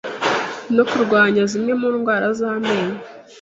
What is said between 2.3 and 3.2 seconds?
z’amenyo